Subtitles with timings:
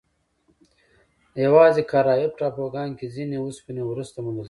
[1.45, 4.39] یواځې کارایب ټاپوګانو کې ځینې اوسپنې وروسته موندل شوې.